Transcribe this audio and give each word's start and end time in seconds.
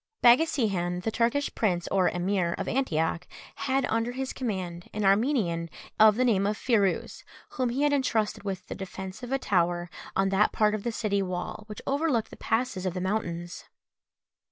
Baghasihan, 0.23 1.03
the 1.03 1.11
Turkish 1.11 1.53
prince 1.53 1.87
or 1.89 2.09
emir 2.09 2.53
of 2.57 2.67
Antioch, 2.67 3.27
had 3.53 3.85
under 3.85 4.13
his 4.13 4.33
command 4.33 4.89
an 4.95 5.05
Armenian 5.05 5.69
of 5.99 6.15
the 6.15 6.25
name 6.25 6.47
of 6.47 6.57
Phirouz, 6.57 7.23
whom 7.49 7.69
he 7.69 7.83
had 7.83 7.93
entrusted 7.93 8.41
with 8.41 8.65
the 8.65 8.73
defence 8.73 9.21
of 9.21 9.31
a 9.31 9.37
tower 9.37 9.91
on 10.15 10.29
that 10.29 10.51
part 10.53 10.73
of 10.73 10.81
the 10.81 10.91
city 10.91 11.21
wall 11.21 11.65
which 11.67 11.83
overlooked 11.85 12.31
the 12.31 12.35
passes 12.35 12.87
of 12.87 12.95
the 12.95 12.99
mountains. 12.99 13.65